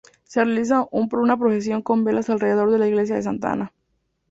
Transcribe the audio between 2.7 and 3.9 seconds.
de la Iglesia de Santa Ana.